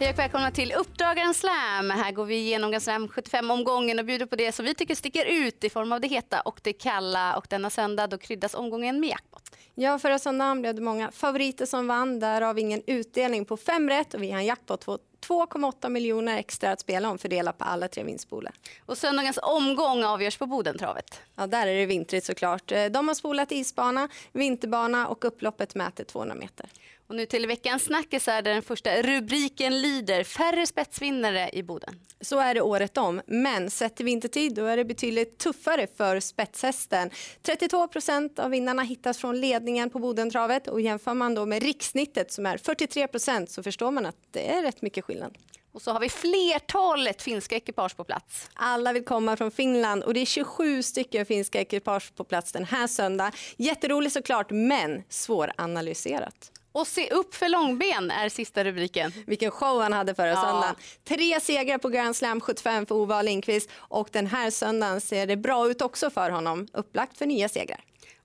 Hej 0.00 0.10
och 0.10 0.18
välkomna 0.18 0.50
till 0.50 0.72
Uppdrag 0.72 1.16
Grand 1.16 1.36
Slam. 1.36 1.90
Här 1.90 2.12
går 2.12 2.24
vi 2.24 2.34
igenom 2.34 2.70
Grand 2.70 2.82
Slam 2.82 3.08
75-omgången 3.08 3.98
och 3.98 4.04
bjuder 4.04 4.26
på 4.26 4.36
det 4.36 4.52
som 4.52 4.64
vi 4.64 4.74
tycker 4.74 4.94
sticker 4.94 5.24
ut 5.24 5.64
i 5.64 5.70
form 5.70 5.92
av 5.92 6.00
det 6.00 6.08
heta 6.08 6.40
och 6.40 6.60
det 6.62 6.72
kalla. 6.72 7.36
Och 7.36 7.46
denna 7.50 7.70
söndag 7.70 8.06
då 8.06 8.18
kryddas 8.18 8.54
omgången 8.54 9.00
med 9.00 9.08
jackpot. 9.08 9.42
Ja, 9.74 9.98
förra 9.98 10.18
söndagen 10.18 10.60
blev 10.60 10.74
det 10.74 10.80
många 10.80 11.10
favoriter 11.10 11.66
som 11.66 11.86
vann. 11.86 12.20
Därav 12.20 12.58
ingen 12.58 12.82
utdelning 12.86 13.44
på 13.44 13.56
fem 13.56 13.88
rätt 13.88 14.14
och 14.14 14.22
vi 14.22 14.30
har 14.30 14.38
en 14.38 14.46
jackpot 14.46 14.84
på 14.84 14.98
2,8 15.26 15.88
miljoner 15.88 16.38
extra 16.38 16.72
att 16.72 16.80
spela 16.80 17.10
om 17.10 17.18
fördelat 17.18 17.58
på 17.58 17.64
alla 17.64 17.88
tre 17.88 18.02
vinstbolag. 18.02 18.52
Och 18.86 18.98
söndagens 18.98 19.38
omgång 19.42 20.04
avgörs 20.04 20.38
på 20.38 20.46
Bodentravet. 20.46 21.20
Ja, 21.36 21.46
där 21.46 21.66
är 21.66 21.74
det 21.74 21.86
vintrigt 21.86 22.26
såklart. 22.26 22.72
De 22.90 23.08
har 23.08 23.14
spolat 23.14 23.52
isbana, 23.52 24.08
vinterbana 24.32 25.08
och 25.08 25.24
upploppet 25.24 25.74
mäter 25.74 26.04
200 26.04 26.34
meter. 26.34 26.66
Och 27.08 27.14
nu 27.14 27.26
till 27.26 27.46
veckans 27.46 27.82
snackisar 27.82 28.42
där 28.42 28.54
den 28.54 28.62
första 28.62 29.02
rubriken 29.02 29.82
lyder 29.82 30.24
färre 30.24 30.66
spetsvinnare 30.66 31.50
i 31.52 31.62
Boden. 31.62 32.00
Så 32.20 32.38
är 32.38 32.54
det 32.54 32.60
året 32.60 32.98
om, 32.98 33.20
men 33.26 33.70
sett 33.70 33.96
till 33.96 34.04
vintertid 34.04 34.54
då 34.54 34.64
är 34.64 34.76
det 34.76 34.84
betydligt 34.84 35.38
tuffare 35.38 35.86
för 35.96 36.20
spetshästen. 36.20 37.10
32 37.42 37.88
procent 37.88 38.38
av 38.38 38.50
vinnarna 38.50 38.82
hittas 38.82 39.18
från 39.18 39.40
ledningen 39.40 39.90
på 39.90 39.98
Bodentravet 39.98 40.68
och 40.68 40.80
jämför 40.80 41.14
man 41.14 41.34
då 41.34 41.46
med 41.46 41.62
rikssnittet 41.62 42.32
som 42.32 42.46
är 42.46 42.56
43 42.58 43.06
procent 43.06 43.50
så 43.50 43.62
förstår 43.62 43.90
man 43.90 44.06
att 44.06 44.16
det 44.30 44.50
är 44.50 44.62
rätt 44.62 44.82
mycket 44.82 45.04
skillnad. 45.04 45.38
Och 45.72 45.82
så 45.82 45.92
har 45.92 46.00
vi 46.00 46.08
flertalet 46.08 47.22
finska 47.22 47.56
ekipage 47.56 47.96
på 47.96 48.04
plats. 48.04 48.50
Alla 48.54 48.92
vill 48.92 49.04
komma 49.04 49.36
från 49.36 49.50
Finland 49.50 50.04
och 50.04 50.14
det 50.14 50.20
är 50.20 50.26
27 50.26 50.82
stycken 50.82 51.26
finska 51.26 51.60
ekipage 51.60 52.14
på 52.16 52.24
plats 52.24 52.52
den 52.52 52.64
här 52.64 52.86
söndagen. 52.86 53.32
Jätteroligt 53.56 54.12
såklart, 54.12 54.50
men 54.50 55.02
svåranalyserat. 55.08 56.52
Och 56.78 56.86
se 56.86 57.10
upp 57.10 57.34
för 57.34 57.48
långben 57.48 58.10
är 58.10 58.28
sista 58.28 58.64
rubriken. 58.64 59.12
Vilken 59.26 59.50
show 59.50 59.82
han 59.82 59.92
hade 59.92 60.14
förra 60.14 60.28
ja. 60.28 60.42
söndagen. 60.42 60.74
Tre 61.04 61.40
segrar 61.40 61.78
på 61.78 61.88
Grand 61.88 62.16
Slam 62.16 62.40
75 62.40 62.86
för 62.86 62.94
Ove 62.94 63.22
Lindqvist 63.22 63.70
och 63.74 64.08
den 64.12 64.26
här 64.26 64.50
söndagen 64.50 65.00
ser 65.00 65.26
det 65.26 65.36
bra 65.36 65.70
ut 65.70 65.82
också 65.82 66.10
för 66.10 66.30
honom. 66.30 66.68
Upplagt 66.72 67.18
för 67.18 67.26
nya 67.26 67.48
segrar. 67.48 67.80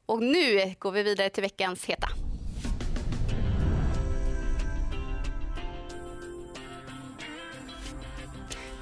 Och 0.06 0.24
nu 0.24 0.76
går 0.80 0.92
vi 0.92 1.04
vidare 1.04 1.30
till 1.30 1.44
veckans 1.44 1.86
heta. 1.86 2.08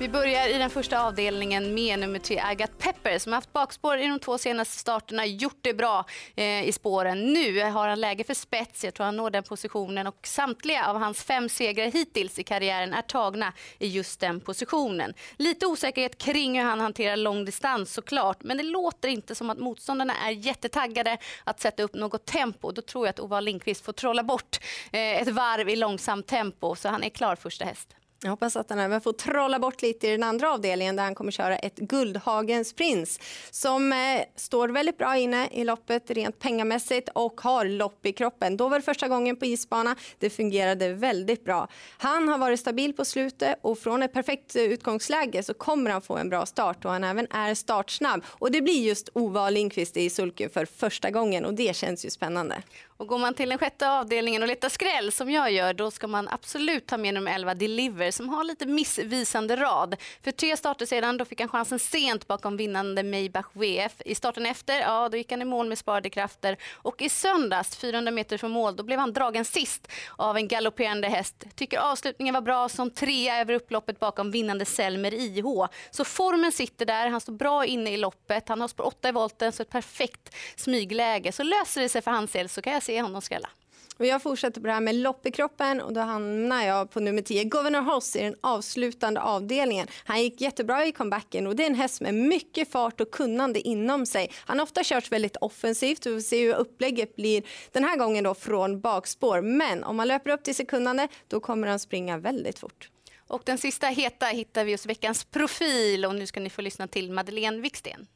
Vi 0.01 0.09
börjar 0.09 0.47
i 0.47 0.57
den 0.57 0.69
första 0.69 1.03
avdelningen 1.03 1.73
med 1.73 1.99
nummer 1.99 2.19
tre 2.19 2.39
Agat 2.39 2.77
Pepper 2.77 3.19
som 3.19 3.31
har 3.31 3.37
haft 3.37 3.53
bakspår 3.53 3.97
i 3.97 4.07
de 4.07 4.19
två 4.19 4.37
senaste 4.37 4.77
starterna, 4.77 5.25
gjort 5.25 5.57
det 5.61 5.73
bra 5.73 6.05
eh, 6.35 6.67
i 6.67 6.71
spåren. 6.71 7.33
Nu 7.33 7.63
har 7.63 7.87
han 7.87 8.01
läge 8.01 8.23
för 8.23 8.33
spets, 8.33 8.83
jag 8.83 8.93
tror 8.93 9.05
han 9.05 9.17
når 9.17 9.29
den 9.29 9.43
positionen 9.43 10.07
och 10.07 10.27
samtliga 10.27 10.85
av 10.87 10.97
hans 10.97 11.23
fem 11.23 11.49
segrar 11.49 11.85
hittills 11.85 12.39
i 12.39 12.43
karriären 12.43 12.93
är 12.93 13.01
tagna 13.01 13.53
i 13.79 13.87
just 13.87 14.19
den 14.19 14.39
positionen. 14.39 15.13
Lite 15.37 15.65
osäkerhet 15.65 16.17
kring 16.17 16.59
hur 16.59 16.65
han 16.65 16.79
hanterar 16.79 17.15
långdistans 17.15 17.93
såklart, 17.93 18.43
men 18.43 18.57
det 18.57 18.63
låter 18.63 19.07
inte 19.07 19.35
som 19.35 19.49
att 19.49 19.59
motståndarna 19.59 20.13
är 20.27 20.31
jättetaggade 20.31 21.17
att 21.43 21.59
sätta 21.59 21.83
upp 21.83 21.93
något 21.93 22.25
tempo. 22.25 22.71
Då 22.71 22.81
tror 22.81 23.05
jag 23.05 23.09
att 23.09 23.19
Ova 23.19 23.39
Lindqvist 23.39 23.85
får 23.85 23.93
trolla 23.93 24.23
bort 24.23 24.59
eh, 24.91 25.21
ett 25.21 25.29
varv 25.29 25.69
i 25.69 25.75
långsamt 25.75 26.27
tempo 26.27 26.75
så 26.75 26.89
han 26.89 27.03
är 27.03 27.09
klar 27.09 27.35
första 27.35 27.65
häst. 27.65 27.95
Jag 28.23 28.31
hoppas 28.31 28.55
att 28.55 28.69
han 28.69 28.79
även 28.79 29.01
får 29.01 29.13
trolla 29.13 29.59
bort 29.59 29.81
lite 29.81 30.07
i 30.07 30.11
den 30.11 30.23
andra 30.23 30.53
avdelningen 30.53 30.95
där 30.95 31.03
han 31.03 31.15
kommer 31.15 31.31
köra 31.31 31.57
ett 31.57 31.75
Guldhagens 31.75 32.73
prins 32.73 33.19
som 33.51 33.93
eh, 33.93 33.97
står 34.35 34.69
väldigt 34.69 34.97
bra 34.97 35.17
inne 35.17 35.49
i 35.51 35.63
loppet 35.63 36.11
rent 36.11 36.39
pengamässigt 36.39 37.09
och 37.13 37.41
har 37.41 37.65
lopp 37.65 38.05
i 38.05 38.13
kroppen. 38.13 38.57
Då 38.57 38.69
var 38.69 38.79
det 38.79 38.85
första 38.85 39.07
gången 39.07 39.35
på 39.35 39.45
isbana. 39.45 39.95
Det 40.19 40.29
fungerade 40.29 40.93
väldigt 40.93 41.45
bra. 41.45 41.67
Han 41.97 42.27
har 42.27 42.37
varit 42.37 42.59
stabil 42.59 42.93
på 42.93 43.05
slutet 43.05 43.55
och 43.61 43.79
från 43.79 44.03
ett 44.03 44.13
perfekt 44.13 44.55
eh, 44.55 44.63
utgångsläge 44.63 45.43
så 45.43 45.53
kommer 45.53 45.91
han 45.91 46.01
få 46.01 46.17
en 46.17 46.29
bra 46.29 46.45
start 46.45 46.85
och 46.85 46.91
han 46.91 47.03
även 47.03 47.27
är 47.31 47.53
startsnabb. 47.53 48.23
Och 48.27 48.51
det 48.51 48.61
blir 48.61 48.87
just 48.87 49.09
Ova 49.13 49.49
Lindqvist 49.49 49.97
i 49.97 50.09
sulken 50.09 50.49
för 50.49 50.65
första 50.65 51.09
gången 51.11 51.45
och 51.45 51.53
det 51.53 51.75
känns 51.75 52.05
ju 52.05 52.09
spännande. 52.09 52.63
Och 53.01 53.07
går 53.07 53.17
man 53.17 53.33
till 53.33 53.49
den 53.49 53.57
sjätte 53.57 53.89
avdelningen 53.89 54.41
och 54.41 54.47
letar 54.47 54.69
skräll 54.69 55.11
som 55.11 55.31
jag 55.31 55.51
gör, 55.51 55.73
då 55.73 55.91
ska 55.91 56.07
man 56.07 56.27
absolut 56.27 56.85
ta 56.85 56.97
med 56.97 57.13
nummer 57.13 57.35
11 57.35 57.53
Deliver 57.53 58.11
som 58.11 58.29
har 58.29 58.43
lite 58.43 58.65
missvisande 58.65 59.55
rad. 59.55 59.95
För 60.23 60.31
tre 60.31 60.57
starter 60.57 60.85
sedan 60.85 61.17
då 61.17 61.25
fick 61.25 61.39
han 61.39 61.49
chansen 61.49 61.79
sent 61.79 62.27
bakom 62.27 62.57
vinnande 62.57 63.03
Maybach 63.03 63.45
VF. 63.53 63.91
I 64.05 64.15
starten 64.15 64.45
efter, 64.45 64.79
ja 64.79 65.09
då 65.09 65.17
gick 65.17 65.31
han 65.31 65.41
i 65.41 65.45
mål 65.45 65.67
med 65.67 65.77
sparade 65.77 66.09
krafter. 66.09 66.57
Och 66.73 67.01
i 67.01 67.09
söndags, 67.09 67.77
400 67.77 68.11
meter 68.11 68.37
från 68.37 68.51
mål, 68.51 68.75
då 68.75 68.83
blev 68.83 68.99
han 68.99 69.13
dragen 69.13 69.45
sist 69.45 69.87
av 70.15 70.37
en 70.37 70.47
galopperande 70.47 71.07
häst. 71.07 71.45
Tycker 71.55 71.79
avslutningen 71.79 72.33
var 72.33 72.41
bra 72.41 72.69
som 72.69 72.91
trea 72.91 73.41
över 73.41 73.53
upploppet 73.53 73.99
bakom 73.99 74.31
vinnande 74.31 74.65
Selmer 74.65 75.13
IH. 75.13 75.45
Så 75.91 76.05
formen 76.05 76.51
sitter 76.51 76.85
där, 76.85 77.07
han 77.07 77.21
står 77.21 77.33
bra 77.33 77.65
inne 77.65 77.91
i 77.91 77.97
loppet, 77.97 78.49
han 78.49 78.61
har 78.61 78.67
spår 78.67 78.85
8 78.85 79.09
i 79.09 79.11
volten, 79.11 79.51
så 79.51 79.63
ett 79.63 79.69
perfekt 79.69 80.35
smygläge. 80.55 81.31
Så 81.31 81.43
löser 81.43 81.81
det 81.81 81.89
sig 81.89 82.01
för 82.01 82.11
hans 82.11 82.31
del 82.31 82.49
så 82.49 82.61
kan 82.61 82.73
jag 82.73 82.83
se 82.83 82.90
se 82.91 83.01
honom 83.01 83.21
skrälla. 83.21 83.49
Och 83.97 84.05
jag 84.05 84.21
fortsätter 84.21 84.61
på 84.61 84.67
det 84.67 84.73
här 84.73 84.81
med 84.81 84.95
lopp 84.95 85.25
i 85.25 85.31
kroppen 85.31 85.81
och 85.81 85.93
då 85.93 86.01
hamnar 86.01 86.63
jag 86.63 86.91
på 86.91 86.99
nummer 86.99 87.21
10, 87.21 87.43
Governor 87.43 87.81
Hoss 87.81 88.15
i 88.15 88.19
den 88.19 88.35
avslutande 88.41 89.21
avdelningen. 89.21 89.87
Han 90.05 90.21
gick 90.21 90.41
jättebra 90.41 90.85
i 90.85 90.91
comebacken 90.91 91.47
och 91.47 91.55
det 91.55 91.63
är 91.63 91.67
en 91.67 91.75
häst 91.75 92.01
med 92.01 92.13
mycket 92.13 92.71
fart 92.71 93.01
och 93.01 93.11
kunnande 93.11 93.59
inom 93.59 94.05
sig. 94.05 94.31
Han 94.45 94.59
har 94.59 94.63
ofta 94.63 94.81
kört 94.83 95.11
väldigt 95.11 95.37
offensivt 95.37 96.05
och 96.05 96.11
vi 96.11 96.15
får 96.15 96.21
se 96.21 96.45
hur 96.45 96.55
upplägget 96.55 97.15
blir 97.15 97.43
den 97.71 97.83
här 97.83 97.97
gången 97.97 98.23
då 98.23 98.33
från 98.33 98.81
bakspår. 98.81 99.41
Men 99.41 99.83
om 99.83 99.95
man 99.95 100.07
löper 100.07 100.29
upp 100.29 100.43
till 100.43 100.55
sekundande 100.55 101.07
då 101.27 101.39
kommer 101.39 101.67
han 101.67 101.79
springa 101.79 102.17
väldigt 102.17 102.59
fort. 102.59 102.89
Och 103.27 103.41
den 103.45 103.57
sista 103.57 103.87
heta 103.87 104.25
hittar 104.25 104.65
vi 104.65 104.71
hos 104.71 104.85
veckans 104.85 105.25
profil 105.25 106.05
och 106.05 106.15
nu 106.15 106.27
ska 106.27 106.39
ni 106.39 106.49
få 106.49 106.61
lyssna 106.61 106.87
till 106.87 107.11
Madeleine 107.11 107.61
Wiksten. 107.61 108.07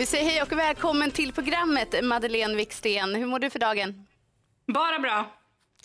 Vi 0.00 0.06
säger 0.06 0.30
hej 0.30 0.42
och 0.42 0.52
välkommen 0.52 1.10
till 1.10 1.32
programmet 1.32 2.04
Madeleine 2.04 2.56
Wiksten. 2.56 3.14
Hur 3.14 3.26
mår 3.26 3.38
du 3.38 3.50
för 3.50 3.58
dagen? 3.58 4.06
Bara 4.66 4.98
bra. 4.98 5.30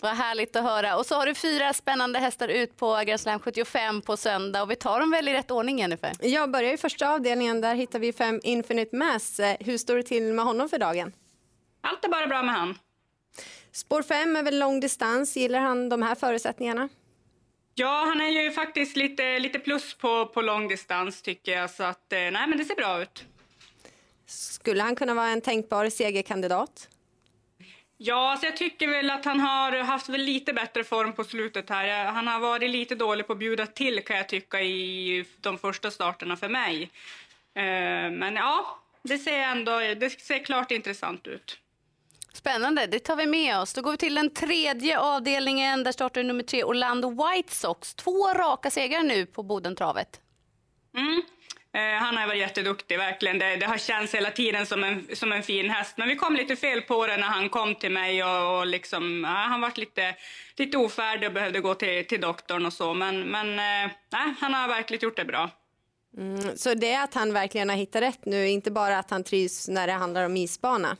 Vad 0.00 0.16
härligt 0.16 0.56
att 0.56 0.64
höra. 0.64 0.96
Och 0.96 1.06
så 1.06 1.14
har 1.14 1.26
du 1.26 1.34
fyra 1.34 1.72
spännande 1.72 2.18
hästar 2.18 2.48
ut 2.48 2.76
på 2.76 3.02
Grand 3.06 3.20
Slam 3.20 3.40
75 3.40 4.02
på 4.02 4.16
söndag 4.16 4.62
och 4.62 4.70
vi 4.70 4.76
tar 4.76 5.00
dem 5.00 5.10
väl 5.10 5.28
i 5.28 5.32
rätt 5.32 5.50
ordning 5.50 5.78
Jennifer? 5.78 6.12
Jag 6.20 6.50
börjar 6.50 6.72
i 6.72 6.76
första 6.76 7.14
avdelningen, 7.14 7.60
där 7.60 7.74
hittar 7.74 7.98
vi 7.98 8.12
fem 8.12 8.40
Infinite 8.44 8.96
Mass. 8.96 9.40
Hur 9.60 9.78
står 9.78 9.96
det 9.96 10.02
till 10.02 10.32
med 10.32 10.44
honom 10.44 10.68
för 10.68 10.78
dagen? 10.78 11.12
Allt 11.80 12.04
är 12.04 12.08
bara 12.08 12.26
bra 12.26 12.42
med 12.42 12.54
han. 12.54 12.78
Spår 13.72 14.02
5 14.02 14.36
är 14.36 14.42
väl 14.42 14.58
lång 14.58 14.80
distans, 14.80 15.36
gillar 15.36 15.60
han 15.60 15.88
de 15.88 16.02
här 16.02 16.14
förutsättningarna? 16.14 16.88
Ja, 17.74 18.04
han 18.08 18.20
är 18.20 18.42
ju 18.42 18.52
faktiskt 18.52 18.96
lite, 18.96 19.38
lite 19.38 19.58
plus 19.58 19.94
på, 19.94 20.26
på 20.26 20.40
lång 20.40 20.68
distans 20.68 21.22
tycker 21.22 21.52
jag, 21.52 21.70
så 21.70 21.82
att 21.82 22.12
eh, 22.12 22.18
nej 22.18 22.46
men 22.46 22.58
det 22.58 22.64
ser 22.64 22.76
bra 22.76 23.02
ut. 23.02 23.24
Skulle 24.26 24.82
han 24.82 24.96
kunna 24.96 25.14
vara 25.14 25.28
en 25.28 25.40
tänkbar 25.40 25.88
segerkandidat? 25.88 26.88
Ja, 27.98 28.30
alltså 28.30 28.46
jag 28.46 28.56
tycker 28.56 28.88
väl 28.88 29.10
att 29.10 29.24
han 29.24 29.40
har 29.40 29.72
haft 29.72 30.08
väl 30.08 30.20
lite 30.20 30.52
bättre 30.52 30.84
form 30.84 31.12
på 31.12 31.24
slutet 31.24 31.70
här. 31.70 32.04
Han 32.04 32.26
har 32.26 32.40
varit 32.40 32.70
lite 32.70 32.94
dålig 32.94 33.26
på 33.26 33.32
att 33.32 33.38
bjuda 33.38 33.66
till 33.66 34.04
kan 34.04 34.16
jag 34.16 34.28
tycka 34.28 34.60
i 34.60 35.24
de 35.40 35.58
första 35.58 35.90
starterna 35.90 36.36
för 36.36 36.48
mig. 36.48 36.82
Eh, 37.54 38.10
men 38.10 38.34
ja, 38.34 38.78
det 39.02 39.18
ser 39.18 39.38
ändå 39.38 39.78
det 39.78 40.20
ser 40.20 40.44
klart 40.44 40.70
intressant 40.70 41.26
ut. 41.26 41.58
Spännande, 42.32 42.86
det 42.86 42.98
tar 42.98 43.16
vi 43.16 43.26
med 43.26 43.58
oss. 43.58 43.72
Då 43.74 43.82
går 43.82 43.90
vi 43.90 43.96
till 43.96 44.14
den 44.14 44.30
tredje 44.30 44.98
avdelningen. 44.98 45.84
Där 45.84 45.92
startar 45.92 46.22
nummer 46.22 46.42
tre 46.42 46.64
Orlando 46.64 47.10
White 47.10 47.54
Sox. 47.54 47.94
Två 47.94 48.34
raka 48.34 48.70
segrar 48.70 49.02
nu 49.02 49.26
på 49.26 49.42
Bodentravet. 49.42 50.20
Mm. 50.96 51.22
Eh, 51.76 51.98
han 51.98 52.16
har 52.16 52.26
varit 52.26 52.40
jätteduktig, 52.40 52.98
verkligen. 52.98 53.38
Det, 53.38 53.56
det, 53.56 53.66
har 53.66 53.78
känts 53.78 54.14
hela 54.14 54.30
tiden 54.30 54.66
som 54.66 54.84
en, 54.84 55.06
som 55.12 55.32
en 55.32 55.42
fin 55.42 55.70
häst. 55.70 55.94
Men 55.96 56.08
vi 56.08 56.16
kom 56.16 56.36
lite 56.36 56.56
fel 56.56 56.82
på 56.82 57.06
det 57.06 57.16
när 57.16 57.26
han 57.26 57.48
kom 57.48 57.74
till 57.74 57.90
mig 57.90 58.24
och, 58.24 58.58
och 58.58 58.66
liksom, 58.66 59.24
ja, 59.24 59.30
han 59.30 59.60
var 59.60 59.72
lite, 59.76 60.14
lite 60.56 60.76
ofärdig 60.76 61.28
och 61.28 61.32
behövde 61.34 61.60
gå 61.60 61.74
till, 61.74 62.06
till 62.06 62.20
doktorn 62.20 62.66
och 62.66 62.72
så. 62.72 62.94
Men, 62.94 63.20
men 63.20 63.58
eh, 63.58 63.90
han 64.38 64.54
har 64.54 64.68
verkligen 64.68 65.02
gjort 65.02 65.16
det 65.16 65.24
bra. 65.24 65.50
Mm, 66.16 66.56
så 66.56 66.74
det 66.74 66.92
är 66.92 67.04
att 67.04 67.14
han 67.14 67.32
verkligen 67.32 67.68
har 67.68 67.76
hittat 67.76 68.02
rätt 68.02 68.24
nu, 68.24 68.48
inte 68.48 68.70
bara 68.70 68.98
att 68.98 69.10
han 69.10 69.24
trivs 69.24 69.68
när 69.68 69.86
det 69.86 69.92
handlar 69.92 70.24
om 70.24 70.36
isbana? 70.36 70.96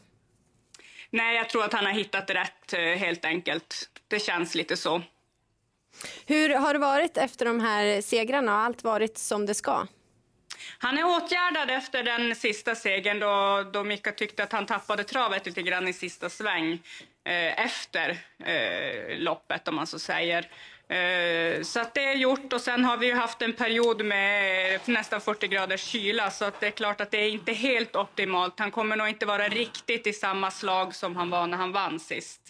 Nej, 1.11 1.37
jag 1.37 1.49
tror 1.49 1.65
att 1.65 1.73
han 1.73 1.87
har 1.87 1.93
hittat 1.93 2.31
rätt 2.31 2.73
eh, 2.73 2.81
helt 2.81 3.25
enkelt. 3.25 3.89
Det 4.09 4.19
känns 4.19 4.55
lite 4.55 4.77
så. 4.77 5.03
Hur 6.27 6.55
har 6.55 6.73
det 6.73 6.79
varit 6.79 7.17
efter 7.17 7.45
de 7.45 7.61
här 7.61 8.01
segrarna? 8.01 8.53
Har 8.53 8.59
allt 8.59 8.85
varit 8.85 9.19
som 9.19 9.47
det 9.47 9.55
ska? 9.55 9.87
Han 10.79 10.99
är 10.99 11.05
åtgärdad 11.05 11.71
efter 11.71 12.03
den 12.03 12.35
sista 12.35 12.75
segern 12.75 13.21
då, 13.21 13.65
då 13.73 13.85
Mika 13.85 14.13
tyckte 14.13 14.43
att 14.43 14.53
han 14.53 14.67
tappade 14.67 15.05
travet 15.05 15.47
lite 15.47 15.63
grann 15.63 15.89
i 15.89 15.93
sista 15.93 16.31
sväng 16.31 16.73
eh, 17.25 17.65
efter 17.65 18.19
eh, 18.45 19.19
loppet 19.19 19.69
om 19.69 19.75
man 19.75 19.87
så 19.87 19.99
säger. 19.99 20.49
Eh, 20.89 21.63
så 21.63 21.81
att 21.81 21.95
det 21.95 22.05
är 22.05 22.15
gjort 22.15 22.53
och 22.53 22.61
sen 22.61 22.85
har 22.85 22.97
vi 22.97 23.07
ju 23.07 23.15
haft 23.15 23.43
en 23.43 23.53
period 23.53 24.05
med 24.05 24.75
eh, 24.75 24.81
nästan 24.85 25.21
40 25.21 25.49
graders 25.49 25.81
kyla 25.81 26.31
så 26.31 26.45
att 26.45 26.61
det 26.61 26.67
är 26.67 26.71
klart 26.71 27.01
att 27.01 27.11
det 27.11 27.19
är 27.19 27.29
inte 27.29 27.53
helt 27.53 27.97
optimalt. 27.97 28.59
Han 28.59 28.71
kommer 28.71 28.97
nog 28.97 29.09
inte 29.09 29.27
vara 29.27 29.49
riktigt 29.49 30.07
i 30.07 30.13
samma 30.13 30.51
slag 30.51 30.95
som 30.95 31.17
han 31.17 31.31
var 31.31 31.47
när 31.47 31.57
han 31.57 31.73
vann 31.73 32.01
sist. 32.01 32.41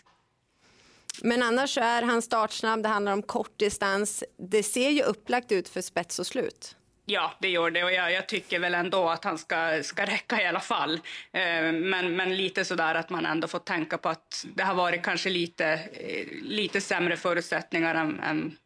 Men 1.23 1.43
annars 1.43 1.79
är 1.79 2.03
han 2.03 2.23
startsnabb, 2.23 2.83
det 2.83 2.89
handlar 2.89 3.13
om 3.13 3.23
kort 3.23 3.59
distans. 3.59 4.25
Det 4.39 4.63
ser 4.63 4.91
ju 4.91 5.03
upplagt 5.03 5.53
ut 5.53 5.69
för 5.69 5.81
spets 5.81 6.19
och 6.19 6.27
slut. 6.27 6.77
Ja, 7.08 7.32
det 7.38 7.49
gör 7.49 7.70
det 7.70 7.85
och 7.85 7.93
jag, 7.93 8.12
jag, 8.12 8.26
tycker 8.26 8.58
väl 8.58 8.75
ändå 8.75 9.08
att 9.08 9.25
han 9.25 9.38
ska, 9.38 9.82
ska 9.82 10.05
räcka 10.05 10.43
i 10.43 10.47
alla 10.47 10.61
fall. 10.61 10.94
Eh, 11.32 11.73
men, 11.73 12.17
men 12.17 12.37
lite 12.37 12.64
sådär 12.64 12.94
att 12.94 13.11
man 13.11 13.26
ändå 13.26 13.49
får 13.49 13.58
tänka 13.58 13.99
på 13.99 14.08
att 14.08 14.47
det 14.55 14.62
har 14.62 14.75
varit 14.75 15.03
kanske 15.03 15.31
lite, 15.31 15.67
eh, 15.93 16.26
lite 16.43 16.81
sämre 16.81 17.17
förutsättningar 17.17 17.94
än, 17.94 18.20
än, 18.20 18.56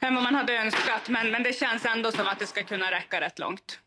än 0.00 0.14
vad 0.14 0.24
man 0.24 0.34
hade 0.34 0.56
önskat. 0.56 1.08
Men, 1.08 1.30
men 1.30 1.42
det 1.42 1.52
känns 1.52 1.84
ändå 1.84 2.12
som 2.12 2.26
att 2.26 2.38
det 2.38 2.46
ska 2.46 2.62
kunna 2.62 2.90
räcka 2.90 3.20
rätt 3.20 3.38
långt. 3.38 3.78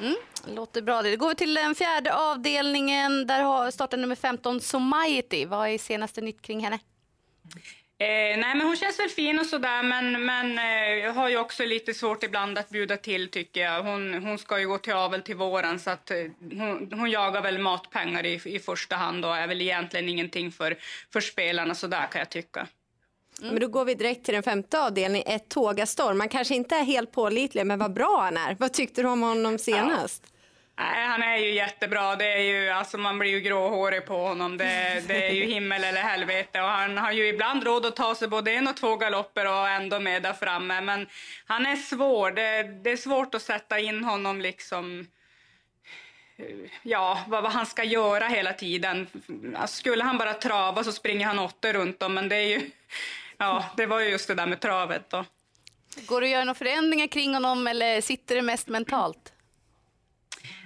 Mm, 0.00 0.16
låter 0.46 0.82
bra. 0.82 1.02
Det 1.02 1.16
går 1.16 1.28
vi 1.28 1.34
till 1.34 1.54
den 1.54 1.74
fjärde 1.74 2.14
avdelningen. 2.14 3.26
Där 3.26 3.70
startar 3.70 3.98
nummer 3.98 4.16
15 4.16 4.60
Somaiti. 4.60 5.44
Vad 5.44 5.68
är 5.68 5.78
senaste 5.78 6.20
nytt 6.20 6.42
kring 6.42 6.64
henne? 6.64 6.78
Eh, 8.00 8.38
nej, 8.38 8.54
men 8.54 8.60
hon 8.60 8.76
känns 8.76 9.00
väl 9.00 9.08
fin 9.08 9.38
och 9.38 9.46
sådär, 9.46 9.82
men, 9.82 10.24
men 10.24 10.58
eh, 10.58 11.14
har 11.14 11.28
ju 11.28 11.38
också 11.38 11.64
lite 11.64 11.94
svårt 11.94 12.22
ibland 12.22 12.58
att 12.58 12.70
bjuda 12.70 12.96
till 12.96 13.30
tycker 13.30 13.60
jag. 13.60 13.82
Hon, 13.82 14.14
hon 14.14 14.38
ska 14.38 14.58
ju 14.58 14.68
gå 14.68 14.78
till 14.78 14.92
avel 14.92 15.22
till 15.22 15.36
våren 15.36 15.78
så 15.78 15.90
att 15.90 16.10
eh, 16.10 16.16
hon, 16.40 16.92
hon 16.92 17.10
jagar 17.10 17.42
väl 17.42 17.58
matpengar 17.58 18.26
i, 18.26 18.40
i 18.44 18.58
första 18.58 18.96
hand 18.96 19.24
och 19.24 19.36
är 19.36 19.46
väl 19.46 19.60
egentligen 19.60 20.08
ingenting 20.08 20.52
för, 20.52 20.78
för 21.12 21.20
spelarna 21.20 21.74
sådär 21.74 22.06
kan 22.12 22.18
jag 22.18 22.30
tycka. 22.30 22.66
Mm. 23.40 23.52
Men 23.52 23.60
då 23.60 23.68
går 23.68 23.84
vi 23.84 23.94
direkt 23.94 24.24
till 24.24 24.34
den 24.34 24.42
femte 24.42 24.80
avdelningen, 24.80 25.28
ett 25.28 25.48
Tågastorm. 25.48 26.18
Man 26.18 26.28
kanske 26.28 26.54
inte 26.54 26.76
är 26.76 26.84
helt 26.84 27.12
pålitlig, 27.12 27.66
men 27.66 27.78
vad 27.78 27.92
bra 27.92 28.20
han 28.20 28.36
är. 28.36 28.56
Vad 28.58 28.72
tyckte 28.72 29.02
du 29.02 29.08
om 29.08 29.22
honom 29.22 29.58
senast? 29.58 30.22
Ja. 30.26 30.39
Nej, 30.80 31.06
han 31.06 31.22
är 31.22 31.36
ju 31.36 31.54
jättebra. 31.54 32.16
Det 32.16 32.32
är 32.32 32.42
ju, 32.42 32.68
alltså 32.68 32.98
man 32.98 33.18
blir 33.18 33.30
ju 33.30 33.40
gråhårig 33.40 34.06
på 34.06 34.26
honom. 34.26 34.56
Det, 34.56 35.02
det 35.08 35.28
är 35.28 35.32
ju 35.32 35.44
himmel 35.44 35.84
eller 35.84 36.00
helvete. 36.00 36.60
Och 36.60 36.68
han 36.68 36.98
har 36.98 37.12
ju 37.12 37.28
ibland 37.28 37.64
råd 37.64 37.86
att 37.86 37.96
ta 37.96 38.14
sig 38.14 38.28
både 38.28 38.52
en 38.52 38.68
och 38.68 38.76
två 38.76 38.96
galopper 38.96 39.46
och 39.46 39.68
ändå 39.68 40.00
med 40.00 40.22
där 40.22 40.32
framme. 40.32 40.80
Men 40.80 41.06
han 41.46 41.66
är 41.66 41.76
svår. 41.76 42.30
Det, 42.30 42.62
det 42.62 42.90
är 42.90 42.96
svårt 42.96 43.34
att 43.34 43.42
sätta 43.42 43.78
in 43.78 44.04
honom 44.04 44.40
liksom 44.40 45.06
ja, 46.82 47.24
vad, 47.28 47.42
vad, 47.42 47.52
han 47.52 47.66
ska 47.66 47.84
göra 47.84 48.26
hela 48.26 48.52
tiden. 48.52 49.06
Alltså, 49.56 49.76
skulle 49.76 50.04
han 50.04 50.18
bara 50.18 50.34
trava 50.34 50.84
så 50.84 50.92
springer 50.92 51.26
han 51.26 51.38
åttor 51.38 51.72
runt 51.72 52.02
om, 52.02 52.14
men 52.14 52.28
det 52.28 52.36
är 52.36 52.48
ju, 52.48 52.70
ja, 53.38 53.64
det 53.76 53.86
var 53.86 54.00
ju 54.00 54.08
just 54.08 54.28
det 54.28 54.34
där 54.34 54.46
med 54.46 54.60
travet 54.60 55.10
då. 55.10 55.24
Går 56.06 56.20
det 56.20 56.26
att 56.26 56.30
göra 56.30 56.44
några 56.44 56.54
förändringar 56.54 57.06
kring 57.06 57.34
honom 57.34 57.66
eller 57.66 58.00
sitter 58.00 58.36
det 58.36 58.42
mest 58.42 58.68
mentalt? 58.68 59.32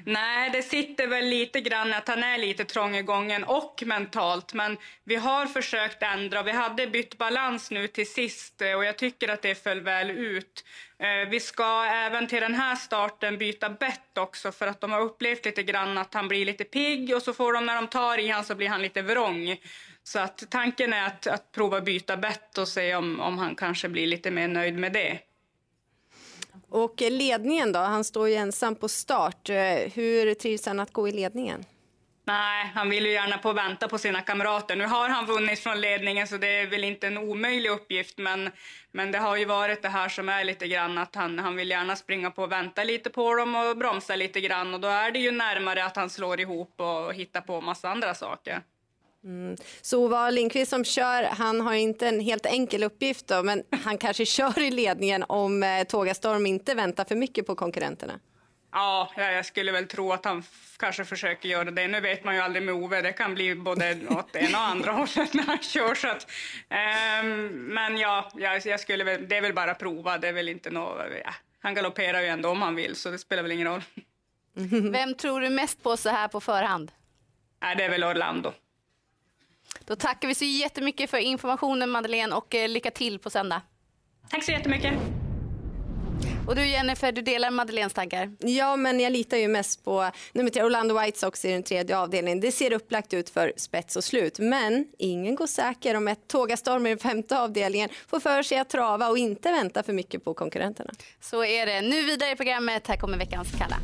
Nej, 0.07 0.51
det 0.51 0.63
sitter 0.63 1.07
väl 1.07 1.27
lite 1.27 1.61
grann 1.61 1.93
att 1.93 2.09
han 2.09 2.23
är 2.23 2.39
lite 2.39 2.65
trång 2.65 2.97
i 2.97 3.03
gången 3.03 3.45
och 3.45 3.83
mentalt. 3.87 4.55
Men 4.55 4.77
vi 5.05 5.17
har 5.17 5.47
försökt 5.47 6.03
ändra. 6.03 6.43
Vi 6.43 6.51
hade 6.51 6.87
bytt 6.87 7.19
balans 7.19 7.71
nu 7.71 7.89
till 7.89 8.13
sist 8.13 8.63
eh, 8.63 8.73
och 8.73 8.85
jag 8.85 8.99
tycker 8.99 9.29
att 9.29 9.43
det 9.43 9.55
föll 9.55 9.81
väl 9.81 10.11
ut. 10.11 10.65
Eh, 10.99 11.29
vi 11.31 11.41
ska 11.41 11.85
även 11.85 12.27
till 12.27 12.41
den 12.41 12.55
här 12.55 12.77
starten 12.77 13.39
byta 13.39 13.71
bett 13.71 14.19
också 14.19 14.53
för 14.53 14.67
att 14.67 14.81
de 14.81 14.93
har 14.93 15.01
upplevt 15.01 15.45
lite 15.45 15.63
grann 15.63 15.99
att 15.99 16.15
han 16.15 16.29
blir 16.29 16.47
lite 16.47 16.65
pigg 16.65 17.15
och 17.15 17.23
så 17.23 17.33
får 17.33 17.53
de 17.53 17.67
när 17.67 17.75
de 17.75 17.87
tar 17.87 18.19
i 18.19 18.29
han 18.29 18.45
så 18.45 18.55
blir 18.55 18.69
han 18.69 18.83
lite 18.83 19.03
vrång. 19.03 19.57
Så 20.03 20.19
att 20.19 20.51
tanken 20.51 20.93
är 20.93 21.07
att, 21.07 21.27
att 21.27 21.53
prova 21.53 21.81
byta 21.81 22.17
bett 22.17 22.59
och 22.59 22.69
se 22.69 22.95
om, 22.95 23.21
om 23.21 23.39
han 23.39 23.55
kanske 23.55 23.89
blir 23.89 24.07
lite 24.07 24.31
mer 24.31 24.49
nöjd 24.49 24.79
med 24.79 24.93
det. 24.93 25.19
Och 26.69 27.01
ledningen 27.01 27.73
då? 27.73 27.79
Han 27.79 28.05
står 28.05 28.29
ju 28.29 28.35
ensam 28.35 28.75
på 28.75 28.89
start. 28.89 29.49
Eh, 29.51 29.57
hur 29.95 30.35
trivs 30.35 30.67
han 30.67 30.81
att 30.81 30.93
gå 30.93 31.09
i 31.09 31.13
ledningen? 31.13 31.65
Nej, 32.27 32.71
han 32.75 32.91
vill 32.91 33.07
ju 33.07 33.13
gärna 33.13 33.39
på 33.39 33.53
vänta 33.53 33.89
på 33.89 33.99
sina 33.99 34.21
kamrater. 34.21 34.77
Nu 34.77 34.87
har 34.87 35.09
han 35.09 35.27
vunnit 35.27 35.59
från 35.61 35.81
ledningen 35.81 36.27
så 36.27 36.37
det 36.37 36.47
är 36.47 36.67
väl 36.67 36.85
inte 36.85 37.07
en 37.07 37.19
omöjlig 37.19 37.71
uppgift 37.71 38.19
men, 38.19 38.51
men 38.93 39.13
det 39.13 39.19
har 39.19 39.37
ju 39.37 39.45
varit 39.45 39.83
det 39.83 39.89
här 39.89 40.09
som 40.09 40.29
är 40.29 40.45
lite 40.45 40.69
grann 40.69 40.99
att 40.99 41.15
han, 41.15 41.39
han 41.39 41.57
vill 41.57 41.71
gärna 41.71 41.97
springa 41.97 42.31
på 42.31 42.43
och 42.43 42.53
vänta 42.53 42.85
lite 42.85 43.11
på 43.11 43.35
dem 43.35 43.55
och 43.55 43.77
bromsa 43.77 44.17
lite 44.17 44.41
grann 44.41 44.75
och 44.75 44.81
då 44.81 44.89
är 44.89 45.11
det 45.11 45.19
ju 45.19 45.31
närmare 45.31 45.85
att 45.85 45.97
han 45.97 46.11
slår 46.11 46.41
ihop 46.41 46.81
och 46.81 47.15
hittar 47.15 47.41
på 47.41 47.61
massa 47.61 47.89
andra 47.89 48.15
saker. 48.15 48.63
Mm. 49.25 49.57
Så 49.83 50.05
Ova 50.05 50.31
Lindqvist 50.31 50.71
som 50.71 50.85
kör, 50.85 51.23
han 51.23 51.61
har 51.61 51.75
inte 51.75 52.09
en 52.09 52.21
helt 52.21 52.47
enkel 52.47 52.85
uppgift 52.85 53.27
då, 53.27 53.43
men 53.43 53.63
han 53.85 53.99
kanske 53.99 54.27
kör 54.37 54.63
i 54.63 54.71
ledningen 54.71 55.25
om 55.29 55.63
eh, 55.63 55.85
Tågastorm 55.85 56.47
inte 56.47 56.75
väntar 56.75 57.05
för 57.05 57.17
mycket 57.17 57.47
på 57.47 57.55
konkurrenterna. 57.55 58.21
Ja, 58.73 59.11
jag 59.17 59.47
skulle 59.47 59.73
väl 59.73 59.87
tro 59.87 60.13
att 60.13 60.25
han 60.25 60.43
kanske 60.77 61.05
försöker 61.05 61.49
göra 61.49 61.71
det. 61.71 61.89
Nu 61.89 62.01
vet 62.01 62.25
man 62.25 62.35
ju 62.35 62.41
aldrig 62.41 62.63
med 62.63 62.75
Ove, 62.75 63.03
det 63.03 63.13
kan 63.13 63.35
bli 63.35 63.55
både 63.55 63.97
åt 64.09 64.37
ena 64.37 64.59
och 64.59 64.65
andra 64.65 64.93
hållet 64.93 65.35
när 65.35 65.43
han 65.43 65.59
kör. 65.59 65.95
Så 65.95 66.09
att, 66.09 66.27
um, 67.25 67.47
men 67.51 67.97
ja, 67.99 68.31
jag, 68.35 68.67
jag, 68.67 68.81
skulle 68.81 69.05
väl, 69.05 69.29
det 69.29 69.37
är 69.37 69.41
väl 69.41 69.55
bara 69.55 69.71
att 69.71 69.79
prova. 69.79 70.19
Det 70.19 70.29
är 70.29 70.33
väl 70.33 70.49
inte 70.49 70.71
något, 70.71 71.03
ja, 71.25 71.35
han 71.61 71.75
galopperar 71.75 72.21
ju 72.21 72.27
ändå 72.27 72.49
om 72.49 72.63
han 72.63 72.75
vill, 72.75 72.97
så 72.97 73.11
det 73.11 73.19
spelar 73.19 73.43
väl 73.43 73.53
ingen 73.53 73.67
roll. 73.67 73.83
Vem 74.93 75.15
tror 75.15 75.41
du 75.41 75.51
mest 75.51 75.83
på 75.83 75.97
så 75.97 76.09
här 76.09 76.29
på 76.29 76.41
förhand? 76.41 76.93
Nej, 77.63 77.77
det 77.77 77.85
är 77.85 77.91
väl 77.91 78.05
Orlando. 78.05 78.53
Då 79.85 79.97
tackar 79.97 80.29
vi 80.29 80.35
så 80.35 80.45
jättemycket 80.45 81.11
för 81.11 81.19
informationen 81.19 81.91
Madeleine 81.91 82.35
och 82.35 82.55
eh, 82.55 82.69
lycka 82.69 82.91
till 82.91 83.19
på 83.19 83.31
söndag. 83.31 83.63
Tack 84.31 84.45
så 84.45 84.53
jättemycket. 84.53 84.95
Och 86.47 86.55
du 86.55 86.67
Jennifer, 86.67 87.13
du 87.13 87.23
delar 87.23 87.51
Madeleines 87.51 87.93
tankar? 87.93 88.37
Ja, 88.39 88.77
men 88.77 89.01
jag 89.01 89.13
litar 89.13 89.37
ju 89.37 89.49
mest 89.49 89.85
på 89.85 90.11
nummer 90.33 90.51
tre, 90.51 90.63
Orlando 90.63 91.01
White 91.01 91.19
Sox 91.19 91.45
i 91.45 91.53
den 91.53 91.63
tredje 91.63 91.99
avdelningen. 91.99 92.41
Det 92.41 92.53
ser 92.53 92.73
upplagt 92.73 93.15
ut 93.15 93.31
för 93.31 93.53
spets 93.57 93.97
och 93.97 94.05
slut, 94.05 94.39
men 94.39 94.87
ingen 94.99 95.35
går 95.35 95.47
säker 95.47 95.95
om 95.95 96.09
ett 96.09 96.29
Tågastorm 96.29 96.87
i 96.87 96.89
den 96.89 96.99
femte 96.99 97.39
avdelningen 97.39 97.89
får 98.09 98.21
för 98.21 98.43
sig 98.43 98.59
att 98.59 98.69
trava 98.69 99.09
och 99.09 99.19
inte 99.19 99.53
vänta 99.53 99.83
för 99.83 99.93
mycket 99.93 100.25
på 100.25 100.35
konkurrenterna. 100.35 100.91
Så 101.21 101.45
är 101.45 101.67
det. 101.67 101.81
Nu 101.81 102.03
vidare 102.03 102.31
i 102.31 102.37
programmet. 102.37 102.87
Här 102.87 102.97
kommer 102.97 103.19
veckans 103.19 103.49
Kalla. 103.59 103.77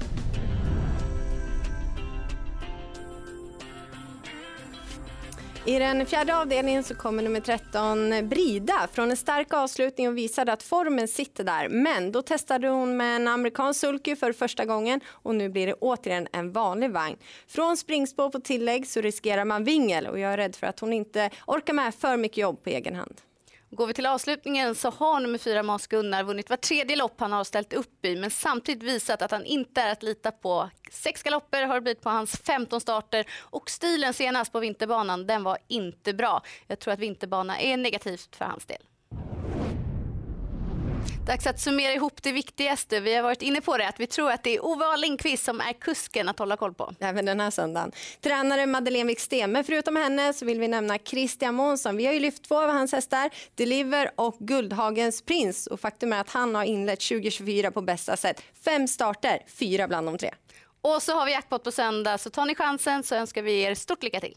I 5.71 5.79
den 5.79 6.07
fjärde 6.07 6.37
avdelningen 6.37 6.85
så 6.85 6.95
kommer 6.95 7.23
nummer 7.23 7.41
13 7.41 8.29
Brida 8.29 8.89
från 8.93 9.11
en 9.11 9.17
stark 9.17 9.55
avslutning 9.55 10.09
och 10.09 10.19
visade 10.19 10.53
att 10.53 10.63
formen 10.63 11.09
sitter 11.09 11.45
där. 11.45 11.69
Men 11.69 12.13
då 12.13 12.23
testade 12.23 12.69
hon 12.69 12.97
med 12.97 13.17
en 13.17 13.29
amerikansk 13.29 13.81
sulky 13.81 14.17
för 14.17 14.33
första 14.33 14.65
gången 14.65 15.01
och 15.09 15.35
nu 15.35 15.49
blir 15.49 15.67
det 15.67 15.75
återigen 15.75 16.29
en 16.33 16.53
vanlig 16.53 16.91
vagn. 16.91 17.17
Från 17.49 17.77
springspår 17.77 18.31
på 18.31 18.41
tillägg 18.41 18.87
så 18.87 19.01
riskerar 19.01 19.45
man 19.45 19.65
vingel 19.65 20.07
och 20.07 20.19
jag 20.19 20.33
är 20.33 20.37
rädd 20.37 20.57
för 20.57 20.67
att 20.67 20.81
hon 20.81 20.93
inte 20.93 21.31
orkar 21.47 21.75
med 21.75 21.95
för 21.95 22.17
mycket 22.17 22.39
jobb 22.39 22.65
på 22.65 22.71
egen 22.71 22.95
hand. 22.95 23.21
Går 23.73 23.87
vi 23.87 23.95
till 23.95 24.07
avslutningen 24.07 24.75
så 24.75 24.91
har 24.91 25.21
nummer 25.21 25.39
fyra 25.39 25.63
Mas 25.63 25.87
Gunnar 25.87 26.23
vunnit 26.25 26.51
var 26.51 26.57
tredje 26.57 26.97
lopp 26.97 27.21
han 27.21 27.33
har 27.33 27.45
ställt 27.45 27.73
upp 27.73 28.05
i 28.05 28.17
men 28.17 28.31
samtidigt 28.31 28.83
visat 28.83 29.23
att 29.23 29.31
han 29.31 29.45
inte 29.45 29.81
är 29.81 29.93
att 29.93 30.03
lita 30.03 30.31
på. 30.31 30.71
Sex 30.91 31.23
galopper 31.23 31.63
har 31.63 31.75
det 31.75 31.81
blivit 31.81 32.03
på 32.03 32.11
hans 32.11 32.37
15 32.37 32.81
starter 32.81 33.25
och 33.41 33.71
stilen 33.71 34.15
senast 34.15 34.53
på 34.53 34.61
vinterbanan 34.61 35.27
den 35.27 35.43
var 35.43 35.59
inte 35.69 36.15
bra. 36.15 36.43
Jag 36.67 36.79
tror 36.79 36.95
att 36.95 37.01
vinterbana 37.01 37.61
är 37.61 37.77
negativt 37.77 38.37
för 38.37 38.45
hans 38.45 38.67
del. 38.67 38.83
Dags 41.27 41.47
att 41.47 41.61
summera 41.61 41.93
ihop 41.93 42.23
det 42.23 42.33
viktigaste. 42.33 43.01
Vi 43.01 43.15
har 43.15 43.23
varit 43.23 43.43
inne 43.43 43.61
på 43.61 43.77
det, 43.77 43.89
att 43.89 44.01
vi 44.01 44.07
tror 44.07 44.31
att 44.31 44.43
det 44.43 44.55
är 44.55 44.65
Ove 44.65 44.97
Lindqvist 44.97 45.45
som 45.45 45.61
är 45.61 45.73
kusken 45.73 46.29
att 46.29 46.39
hålla 46.39 46.57
koll 46.57 46.75
på. 46.75 46.93
Även 47.01 47.25
den 47.25 47.41
här 47.41 47.51
söndagen. 47.51 47.93
Tränare 48.21 48.67
Madeleine 48.67 49.09
Wiksten, 49.09 49.53
men 49.53 49.65
förutom 49.65 49.97
henne 49.97 50.33
så 50.33 50.45
vill 50.45 50.61
vi 50.61 50.69
nämna 50.69 50.99
Christian 50.99 51.55
Månsson. 51.55 51.97
Vi 51.97 52.07
har 52.07 52.13
ju 52.13 52.21
lyft 52.21 52.45
två 52.45 52.63
av 52.63 52.71
hans 52.71 52.93
hästar, 52.93 53.31
Deliver 53.55 54.11
och 54.17 54.37
Guldhagens 54.39 55.23
Prins. 55.23 55.67
Och 55.67 55.81
faktum 55.81 56.13
är 56.13 56.21
att 56.21 56.31
han 56.31 56.55
har 56.55 56.65
inlett 56.65 57.01
2024 57.01 57.71
på 57.71 57.83
bästa 57.83 58.17
sätt. 58.17 58.43
Fem 58.65 58.89
starter, 58.89 59.43
fyra 59.47 59.89
bland 59.89 60.09
de 60.09 60.19
tre. 60.19 60.31
Och 60.83 61.03
så 61.03 61.13
har 61.13 61.27
vi 61.27 61.33
jackpot 61.33 61.65
på 61.65 61.73
söndag, 61.73 62.19
så 62.19 62.31
tar 62.31 62.45
ni 62.45 62.55
chansen 62.55 63.03
så 63.03 63.15
önskar 63.15 63.43
vi 63.43 63.61
er 63.61 63.75
stort 63.75 64.03
lycka 64.03 64.21
till. 64.21 64.35